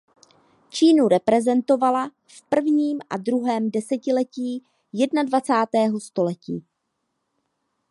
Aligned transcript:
Čínu 0.69 1.07
reprezentovala 1.07 2.11
v 2.27 2.41
prvním 2.49 2.99
a 3.09 3.17
druhém 3.17 3.71
desetiletí 3.71 4.63
jednadvacátého 4.93 5.99
století. 5.99 6.65